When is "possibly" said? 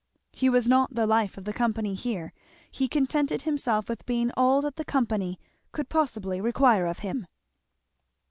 5.89-6.41